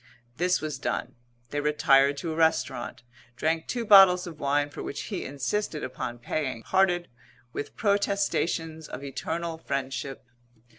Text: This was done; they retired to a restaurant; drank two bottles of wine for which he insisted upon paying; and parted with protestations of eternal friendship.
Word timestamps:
This 0.37 0.61
was 0.61 0.79
done; 0.79 1.13
they 1.51 1.61
retired 1.61 2.17
to 2.17 2.31
a 2.33 2.35
restaurant; 2.35 3.03
drank 3.35 3.67
two 3.67 3.85
bottles 3.85 4.25
of 4.25 4.39
wine 4.39 4.71
for 4.71 4.81
which 4.81 4.99
he 5.13 5.25
insisted 5.25 5.83
upon 5.83 6.17
paying; 6.17 6.55
and 6.55 6.63
parted 6.65 7.07
with 7.53 7.77
protestations 7.77 8.87
of 8.87 9.03
eternal 9.03 9.59
friendship. 9.59 10.25